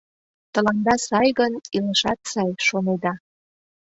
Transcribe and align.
Тыланда 0.53 0.95
сай 1.07 1.29
гын, 1.39 1.53
илышат 1.75 2.19
сай, 2.31 2.49
шонеда... 2.67 3.13